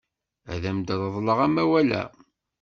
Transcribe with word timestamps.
Ad 0.53 0.63
am-reḍleɣ 0.69 1.39
amawal-a. 1.47 2.03